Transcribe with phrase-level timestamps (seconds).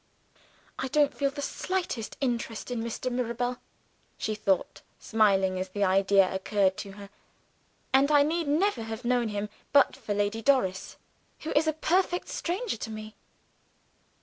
[0.79, 3.11] "I don't feel the slightest interest in Mr.
[3.11, 3.57] Mirabel,"
[4.17, 7.11] she thought, smiling as the idea occurred to her;
[7.93, 10.97] "and I need never have known him, but for Lady Doris
[11.41, 13.15] who is a perfect stranger to me."